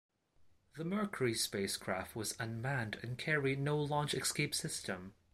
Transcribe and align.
The 0.77 0.83
Mercury 0.83 1.35
spacecraft 1.35 2.15
was 2.15 2.33
unmanned 2.39 2.95
and 3.03 3.19
carried 3.19 3.59
no 3.59 3.77
launch 3.77 4.15
escape 4.15 4.55
system. 4.55 5.13